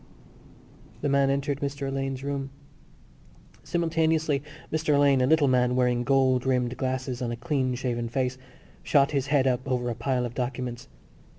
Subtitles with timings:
[1.01, 2.49] The man entered Mr Alleyne's room.
[3.63, 4.41] Simultaneously
[4.73, 8.39] Mr Alleyne, a little man wearing gold rimmed glasses on a clean shaven face,
[8.81, 10.87] shot his head up over a pile of documents.